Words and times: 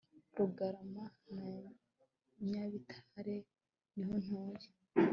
rugarama 0.35 1.05
na 1.35 1.49
nyabitare 2.47 3.37
niho 3.95 4.15
ntuye 4.23 4.69